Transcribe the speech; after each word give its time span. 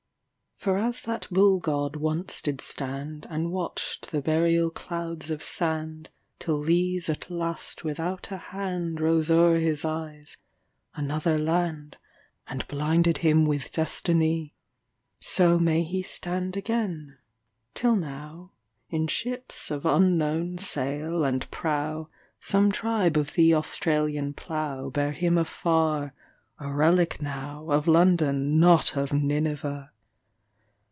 For 0.69 0.77
as 0.77 1.01
that 1.01 1.25
Bull 1.31 1.59
god 1.59 1.95
once 1.95 2.39
did 2.39 2.59
standAnd 2.59 3.49
watched 3.49 4.11
the 4.11 4.21
burial 4.21 4.69
clouds 4.69 5.31
of 5.31 5.41
sand, 5.41 6.09
Till 6.37 6.61
these 6.61 7.09
at 7.09 7.31
last 7.31 7.83
without 7.83 8.31
a 8.31 8.37
handRose 8.51 9.31
o'er 9.31 9.57
his 9.57 9.83
eyes, 9.83 10.37
another 10.93 11.39
land, 11.39 11.97
And 12.45 12.67
blinded 12.67 13.17
him 13.25 13.47
with 13.47 13.71
destiny:—So 13.71 15.57
may 15.57 15.81
he 15.81 16.03
stand 16.03 16.55
again; 16.55 17.17
till 17.73 17.95
now, 17.95 18.51
In 18.91 19.07
ships 19.07 19.71
of 19.71 19.83
unknown 19.87 20.59
sail 20.59 21.23
and 21.23 21.49
prow, 21.49 22.07
Some 22.39 22.71
tribe 22.71 23.17
of 23.17 23.33
the 23.33 23.55
Australian 23.55 24.35
ploughBear 24.35 25.11
him 25.13 25.39
afar,—a 25.39 26.71
relic 26.71 27.17
nowOf 27.19 27.87
London, 27.87 28.59
not 28.59 28.95
of 28.95 29.11
Nineveh! 29.11 29.87